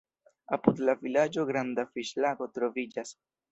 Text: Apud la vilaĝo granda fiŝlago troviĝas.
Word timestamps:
Apud 0.55 0.81
la 0.87 0.95
vilaĝo 1.01 1.45
granda 1.51 1.87
fiŝlago 1.93 2.51
troviĝas. 2.59 3.15